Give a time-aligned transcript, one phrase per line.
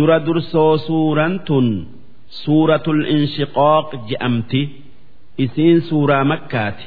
[0.00, 1.66] dura dursoo suuraan tun
[2.42, 4.62] suuratul inshiqaaq je'amti
[5.44, 6.86] isiin suuraa makkaati.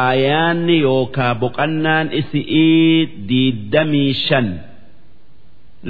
[0.00, 2.96] Aayaanni yookaa boqannaan isi'ii
[3.28, 4.48] diiddamii shan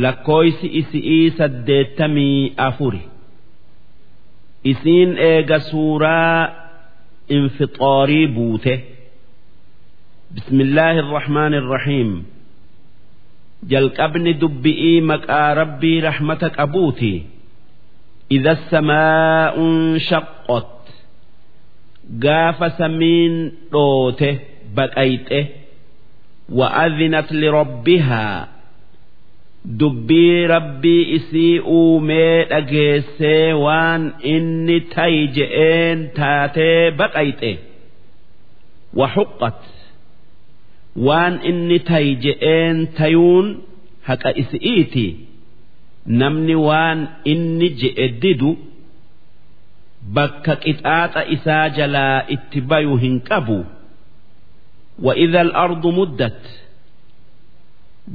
[0.05, 3.03] lakkooysi isi'ii saddeettamii afuri.
[4.73, 6.39] Isiin eega suuraa
[7.37, 8.75] infixaarii buute.
[10.35, 12.11] Bismillaahi irrahmaani irrahiim
[13.73, 17.15] jalqabni dubbi'ii maqaa rabbii rahmata qabuuti.
[18.37, 19.65] Idha samaa'u
[19.95, 20.73] inshaqqat
[22.25, 23.35] gaafa samiin
[23.73, 24.31] dhoote
[24.77, 25.41] baqayxe.
[26.59, 28.41] Wa'adhinat lirabbihaa
[29.81, 34.03] dubbii rabbii isii uumee dhageessee waan
[34.35, 37.53] inni ta'i je'een taatee baqayxe.
[39.01, 39.59] Waxuqqat
[41.08, 43.48] waan inni ta'i je'een tayuun
[44.08, 45.08] haqa isi'iiti
[46.22, 47.00] namni waan
[47.34, 48.52] inni je'e didu
[50.16, 53.60] bakka qixaaxa isaa jalaa itti bayu hin qabu
[55.06, 56.42] وإذا الأرض مدت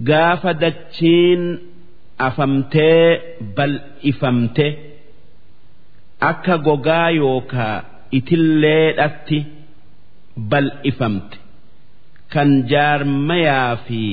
[0.08, 1.42] gaafa dachiin
[2.28, 3.06] afamtee
[3.56, 4.66] bal'ifamte
[6.30, 7.76] akka gogaa yookaa
[8.18, 9.38] itilleedhatti
[10.50, 11.36] bal'ifamte
[12.33, 14.03] Kan jaarmayaa fi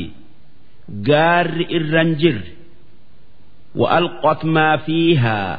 [1.08, 2.50] gaarri irran jirre
[3.80, 5.54] wa'alqat maa fiihaa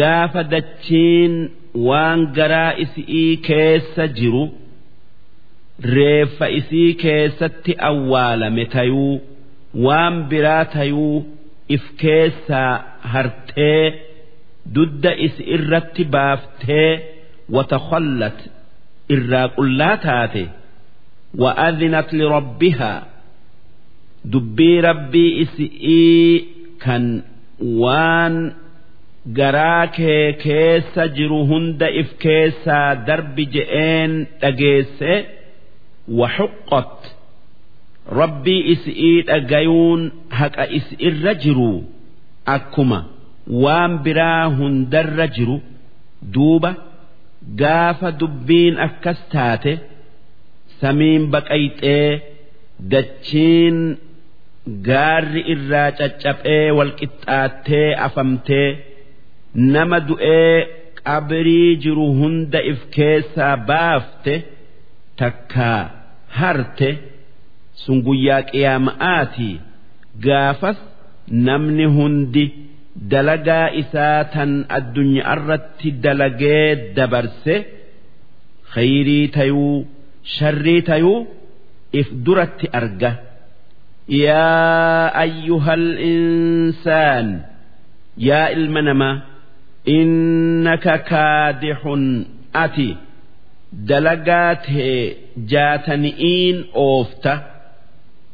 [0.00, 1.34] gaafa dachiin
[1.88, 4.44] waan garaa isii keessa jiru.
[5.96, 9.14] reeffa isii keessatti awwaalame tayuu
[9.84, 11.16] waan biraa tayuu
[11.76, 12.72] if keessaa
[13.12, 13.84] hartee
[14.74, 16.90] dudda isi irratti baaftee
[17.56, 18.38] watakhallat
[19.14, 20.42] irraa qullaa taate
[21.41, 23.01] wa'adhinat lirabbihaa
[24.33, 26.45] dubbii rabbii isi'ii
[26.83, 27.05] kan
[27.81, 28.35] waan
[29.39, 34.11] garaa kee keessa jiru hunda if keessaa darbi je'een
[34.41, 35.37] dhageesse.
[36.11, 37.15] وحقت
[38.11, 41.81] ربي إسئي أجيون هك إسئي الرجر
[42.47, 43.03] أكما
[43.51, 45.59] وام براهن درجر
[46.23, 46.75] دوبة
[47.59, 49.90] قاف دبين أكستاته سمين
[50.82, 52.08] samiin baqayxee
[52.92, 53.78] dachiin
[54.88, 58.68] gaarri irraa caccaphee walqixxaattee afamtee
[59.74, 60.56] nama du'ee
[61.06, 64.34] qabrii jiru hunda if keessaa baafte
[65.20, 65.80] takkaa
[66.38, 66.90] harte
[67.82, 69.54] sun guyyaa qiyaama'aatii
[70.26, 70.78] gaafas
[71.46, 72.44] namni hundi
[73.12, 77.54] dalagaa isaa tan addunyaa irratti dalagee dabarse
[78.74, 79.78] khayrii tayuu.
[80.36, 81.18] Sharrii tayuu
[82.00, 83.10] if duratti arga.
[84.08, 87.28] Yaa ayyuhal insaan
[88.28, 89.14] yaa ilma namaa
[89.98, 92.04] innaka kaadixun
[92.64, 92.88] ati
[93.88, 94.98] dalagaa tee
[95.52, 97.32] jaatani'iin oofta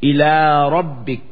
[0.09, 1.31] ilaa rabbik.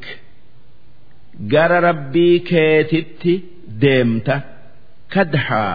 [1.52, 3.34] Gara rabbii keetitti
[3.82, 4.36] deemta.
[5.14, 5.74] Kadhaa.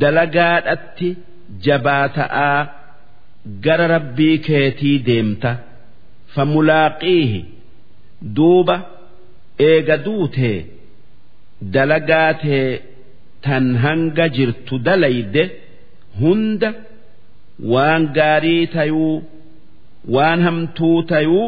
[0.00, 1.08] Dalagaadhatti
[1.64, 2.60] jabaata'aa
[3.64, 5.50] gara rabbii keetii deemta
[6.34, 7.40] famulaaqiihi
[8.36, 8.76] duuba
[9.68, 10.58] eega duutee
[11.74, 12.66] dalagaa tee
[13.44, 15.42] tan hanga jirtu dalayde
[16.20, 16.70] hunda
[17.72, 19.14] waan gaarii tayuu
[20.16, 21.46] waan hamtuu tayuu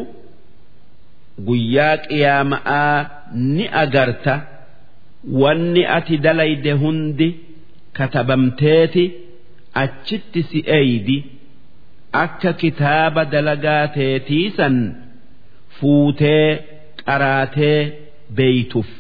[1.48, 2.96] guyyaa qiyaama'aa
[3.56, 4.34] ni agarta
[5.42, 7.28] wanni ati dalayde hundi
[7.98, 9.04] katabamteeti
[9.82, 11.16] achitti si eeydi
[12.12, 14.76] akka kitaaba dalagaa teetiisan
[15.80, 16.48] fuutee
[17.06, 17.80] qaraatee
[18.36, 18.90] beeytuuf.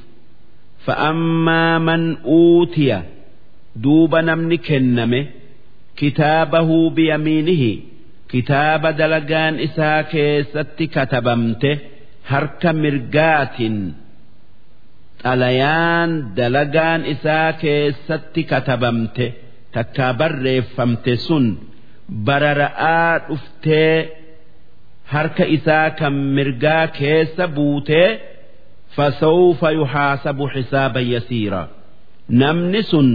[0.86, 2.04] Fa'ammaa man
[2.38, 2.98] uutiya
[3.82, 5.20] duuba namni kenname
[5.98, 7.72] kitaabahu biyamiinihi
[8.30, 11.70] kitaaba dalagaan isaa keessatti katabamte
[12.30, 13.78] harka mirgaatiin
[15.22, 19.26] xalayaan dalagaan isaa keessatti katabamte
[19.74, 21.46] takkaa barreeffamte sun
[22.26, 24.08] barara'aa dhuftee
[25.12, 28.08] harka isaa kan mirgaa keessa buutee
[28.96, 31.62] fasawfa yuhaasabu xisaaban yasiira.
[32.40, 33.08] Namni sun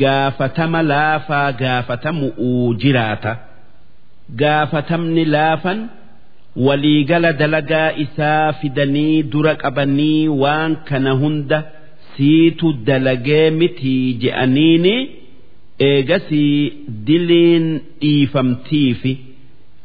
[0.00, 3.32] gaafatama laafaa gaafatamu'uu jiraata.
[4.40, 5.78] Gaafatamni laafan
[6.66, 11.58] waliigala dalagaa isaa fidanii dura qabanii waan kana hunda
[12.16, 14.94] siitu dalagee mitii je'aniini
[15.78, 17.66] eegasii diliin
[18.00, 19.12] dhiifamtiifi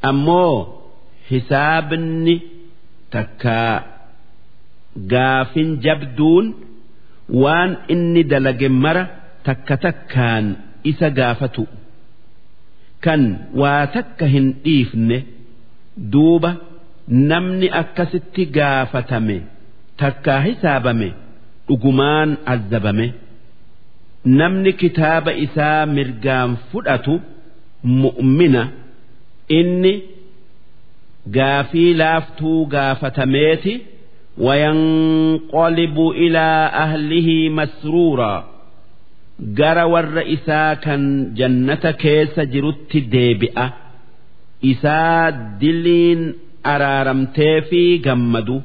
[0.09, 0.55] ammoo
[1.31, 2.35] hisaabni
[3.15, 3.75] takkaa
[5.13, 6.47] gaafin jabduun
[7.43, 9.03] waan inni dalage mara
[9.45, 10.45] takka takkaan
[10.91, 11.63] isa gaafatu.
[13.03, 13.21] Kan
[13.61, 15.17] waa takka hin dhiifne
[16.13, 16.51] duuba
[17.29, 19.37] namni akkasitti gaafatame
[20.01, 21.09] takkaa hisaabame
[21.67, 23.07] dhugumaan azzabame
[24.25, 27.13] namni kitaaba isaa mirgaan fudhatu
[28.01, 28.63] mu'mina
[29.59, 29.93] inni
[31.37, 33.73] gaafii laaftuu gaafatameeti
[34.47, 38.43] wayanqolibu ilaa ahlihi masruuraa
[39.59, 41.01] gara warra isaa kan
[41.39, 43.65] jannata keessa jirutti deebi'a.
[44.71, 45.31] Isaa
[45.61, 46.21] diliin
[46.73, 48.57] araaramtee fi gammadu.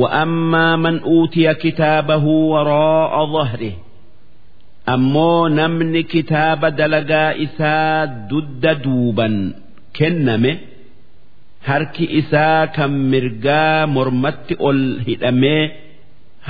[0.00, 3.76] Wa'ammaa man uutiya kitaabahu waraa'a dhahrihi.
[4.94, 9.36] ammoo namni kitaaba dalagaa isaa dudda duuban
[9.98, 10.52] kenname
[11.68, 15.62] harki isaa kan mirgaa mormatti ol hidhamee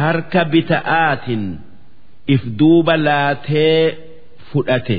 [0.01, 1.45] harka bita'aatiin
[2.35, 3.79] if duuba laatee
[4.51, 4.99] fudhate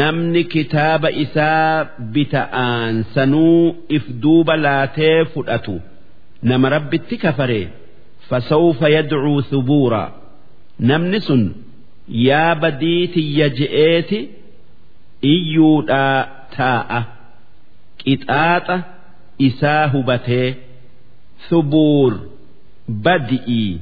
[0.00, 1.70] namni kitaaba isaa
[2.14, 3.62] bita'aan sanuu
[3.96, 5.76] if duuba laatee fudhatu
[6.50, 7.62] nama rabbitti kafare
[8.28, 10.02] fasawfa yadcuu thubuura
[10.90, 11.42] namni sun.
[12.10, 14.18] Yaa badii tiyya je'eeti
[15.32, 16.18] iyyuudhaa
[16.56, 17.00] taa'a.
[18.04, 18.76] qixaaxa
[19.48, 20.48] isaa hubatee
[21.48, 22.12] thubuur
[23.04, 23.80] badi'ii.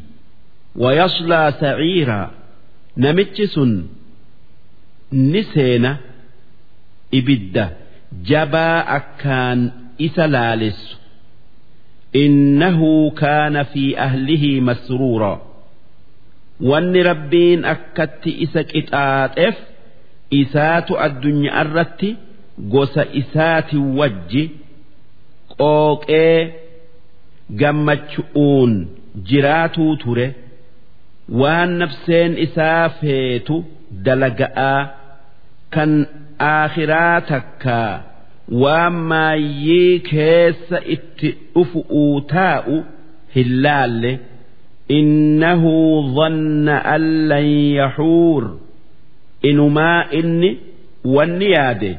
[0.82, 2.30] Wayaslaa saciiraa.
[2.96, 3.72] Namichi sun
[5.10, 5.92] ni seena.
[7.18, 7.64] Ibidda.
[8.30, 9.60] Jabaa akkaan
[9.98, 10.96] isa laalessu.
[12.24, 15.38] Innahu kaana fi ahlihi masruuraa
[16.70, 19.56] wanni rabbiin akkatti isa qixaaxeef
[20.40, 22.10] isaatu addunyaa irratti
[22.74, 24.42] gosa isaati wajji
[25.58, 26.36] qooqee
[27.60, 28.72] gammachu'uun
[29.28, 30.28] jiraatuu ture.
[31.40, 33.56] Waan nafseen isaa feetu
[34.04, 34.80] dalaga'aa
[35.74, 35.92] kan
[36.52, 37.92] aakhiraa takkaa
[38.62, 42.76] waan maayyii keessa itti dhufu'uu taa'u
[43.34, 44.12] hin laalle
[46.18, 47.46] dhanna an lan
[47.80, 48.44] yaxuur
[49.50, 50.50] inumaa inni
[51.14, 51.90] wanni yaade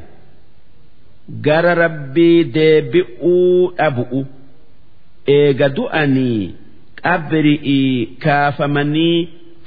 [1.45, 4.21] gara rabbii deebi'uu dhabu'u
[5.37, 6.43] eega du'anii
[7.03, 9.17] qabri'ii kaafamanii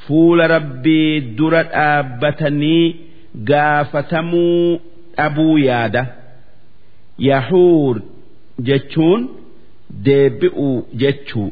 [0.06, 2.84] fuula rabbii dura dhaabbatanii
[3.50, 4.80] gaafatamuu
[5.16, 6.02] dhabuu yaada
[7.28, 7.96] yahuur
[8.68, 9.20] jechuun
[10.06, 11.48] deebi'uu jechuu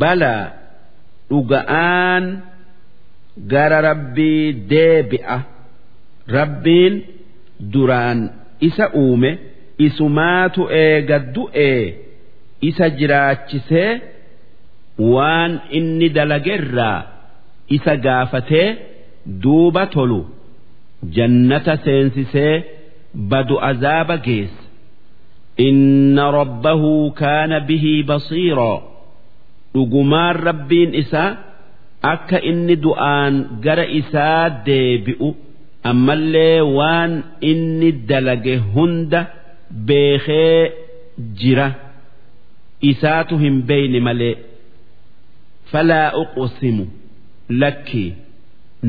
[0.00, 0.42] balaa
[1.34, 2.24] dhuga'aan
[3.52, 5.38] gara rabbii deebi'a
[6.36, 6.94] rabbiin
[7.72, 8.20] duraan
[8.68, 9.30] isa uume
[9.86, 11.80] isumaatu eega du'ee
[12.68, 13.90] isa jiraachisee
[15.14, 17.00] waan inni dalagerraa
[17.76, 18.68] isa gaafatee
[19.42, 20.20] duuba tolu.
[21.16, 22.54] Jannata seensisee
[23.30, 24.62] badu azaaba geessa
[25.68, 28.78] inna rabbahu kaana bihii basiiroo
[29.74, 31.30] dhugumaan rabbiin isaa
[32.12, 33.34] akka inni du'aan
[33.64, 35.28] gara isaa deebi'u
[35.90, 37.12] ammallee waan
[37.50, 39.20] inni dalage hunda
[39.88, 40.60] beekee
[41.40, 41.68] jira.
[42.90, 44.34] Isaatu hin beeyne malee.
[45.70, 46.84] Falaa uqsimu
[47.60, 48.04] lakki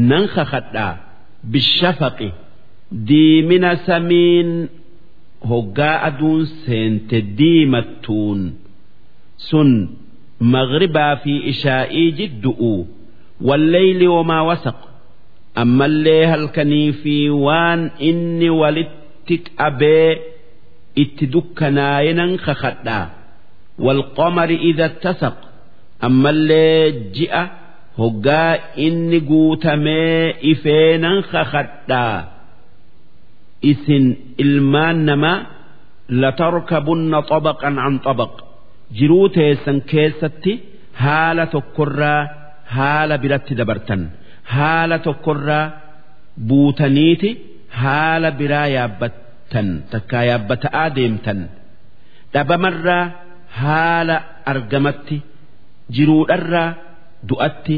[0.10, 0.93] nan kakadhaa
[1.51, 2.29] bishafaqi.
[3.07, 4.50] Diimina samiin
[5.50, 8.41] hoggaa aduun seente diimattuun
[9.48, 9.69] sun
[10.39, 12.74] maghribaa fi ishaa'ii jiddu'u
[13.48, 14.80] walleyli wamaa wasaq
[15.63, 17.15] ammallee halkanii fi
[17.46, 20.12] waan inni walitti qabee
[21.04, 23.06] itti dukkanaaye nan kakadhaa
[23.86, 25.38] walqamari idha ittasaq
[26.08, 27.44] ammallee ji'a
[28.00, 28.51] hoggaa
[28.88, 32.18] inni guutamee ifee nan kakadhaa
[33.72, 34.06] isin
[34.44, 35.39] ilmaan namaa
[36.22, 38.34] latarkabunna xabaqan an xabaq
[39.00, 40.54] jiruu teessan keessatti
[41.04, 42.22] haala tokkorraa
[42.77, 44.01] haala biratti dabartan
[44.56, 45.65] haala tokkorraa
[46.50, 47.30] buutaniiti
[47.82, 51.39] haala biraa yaabbattan takkaa yaabbata'aa deemtan.
[52.34, 53.04] Dhabamarraa
[53.62, 54.15] haala
[54.51, 55.18] argamatti
[55.96, 56.70] jiruudharraa
[57.30, 57.75] du'atti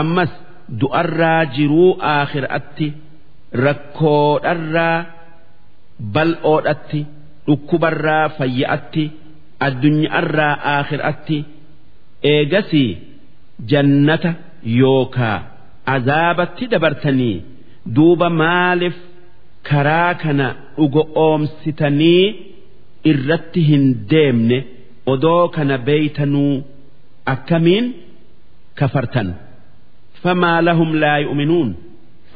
[0.00, 0.32] ammas
[0.80, 2.86] du'arraa jiruu aakhiraatti
[3.66, 4.96] rakkoodharraa
[6.14, 7.00] bal'oodhatti
[7.46, 9.04] dhukkubarraa fayya'atti
[9.66, 11.38] addunyaarraa aakhiraatti
[12.32, 12.90] eegasii
[13.72, 14.30] jannata
[14.80, 15.38] yookaa
[15.94, 17.36] azaabatti dabartanii
[17.96, 18.96] duuba maaliif
[19.70, 20.46] karaa kana
[20.76, 22.24] dhugo oomsitanii
[23.10, 24.58] irratti hin deemne
[25.14, 26.54] odoo kana beeytanuu
[27.32, 27.86] akkamiin
[28.78, 29.28] kafartan?
[30.22, 31.68] Famaa lahum laa yu'minuun?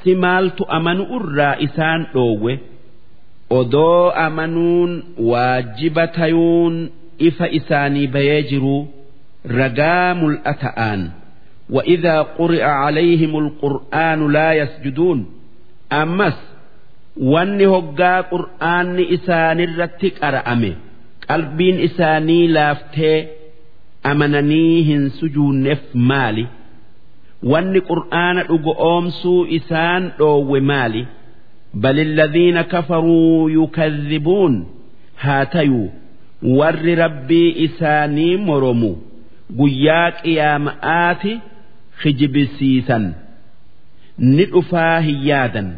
[0.02, 2.52] Si maaltu amanu irraa isaan dhoowwe?
[3.58, 4.92] Odoo amanuun
[5.30, 6.76] waajiba tayuun
[7.27, 8.87] ifa isaanii bayee jiruu
[9.59, 11.01] ragaa mul'ata'aan
[11.69, 15.19] وإذا قرئ عليهم القرآن لا يسجدون
[15.93, 16.37] أمس
[17.33, 20.71] wanni hoggaa qur'aanni isaanirratti qara'ame
[21.27, 23.19] qalbiin isaanii laaftee
[24.11, 26.45] amananii hin sujuunneef maali
[27.51, 31.03] wanni qur'aana dhugo oomsuu isaan dhoowwe maali
[31.73, 34.53] بل الذين كفروا يكذبون
[36.42, 38.90] warri rabbii isaanii moromu
[39.58, 41.32] guyyaa qiyaama'aati
[42.04, 43.04] hijibisiisan
[44.18, 45.68] ni dhufaa hin yaadan.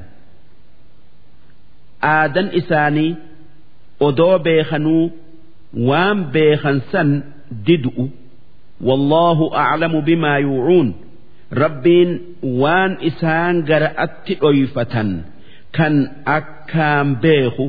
[2.15, 3.11] Aadan isaanii
[4.07, 5.05] odoo beekanuu
[5.89, 7.11] waan beekan san
[7.67, 8.05] didu'u.
[8.89, 10.89] Wallaahu aclamu bimaa yuucuun
[11.63, 12.11] rabbiin
[12.63, 15.11] waan isaan gara'atti dhoyfatan
[15.77, 15.95] kan
[16.37, 17.67] akkaan beeku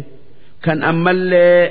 [0.65, 1.61] kan ammallee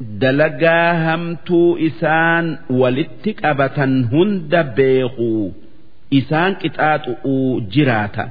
[0.00, 2.46] dalagaa hamtuu isaan
[2.80, 5.54] walitti qabatan hunda beeku.
[6.18, 8.24] Isaan qixaaxu'uu jiraata.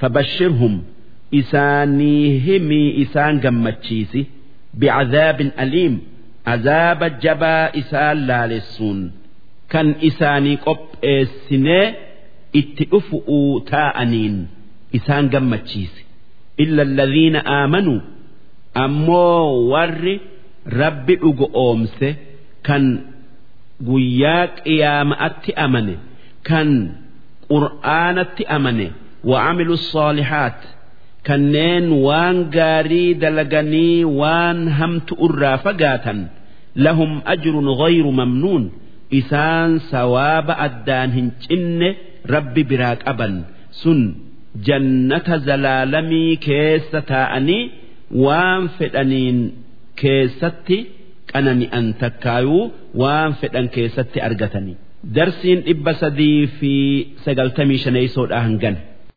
[0.00, 0.74] Fabashirhum
[1.40, 4.22] isaanii himii isaan gammachiisi.
[4.78, 5.94] Bicadaabin aliim
[6.54, 9.00] azaaba jabaa isaan laalessuun.
[9.72, 11.86] Kan isaanii qopheessinee
[12.60, 14.36] itti dhufu'uu taa'aniin
[14.98, 16.02] isaan gammachiisi.
[16.64, 18.00] Illa alladhiina aamanuu
[18.84, 20.14] ammoo warri
[20.80, 22.08] rabbi dhugo oomse
[22.66, 22.84] kan
[23.88, 25.94] guyyaa qiyaama'atti amane
[26.48, 26.68] kan
[27.50, 28.86] qur'aanatti amane
[29.30, 30.60] wa'amilu soolihaat
[31.28, 36.18] kanneen waan gaarii dalaganii waan hamtu irraa fagaatan
[36.86, 38.64] lahum ajrun ghayru mamnuun
[39.20, 41.88] isaan sawaaba addaan hin cinne
[42.34, 43.34] rabbi biraa qaban.
[43.80, 44.00] Sun
[44.66, 47.62] jannata zalaalamii keessa taa'anii
[48.24, 49.38] waan fedhaniin
[50.02, 50.78] keessatti
[51.32, 52.62] qanani'an takkaayuu
[53.02, 54.76] waan fedhan keessatti argatanii
[55.16, 56.72] darsiin dhibba sadii fi
[57.24, 58.80] sagaltamii shaneeysoodha hangana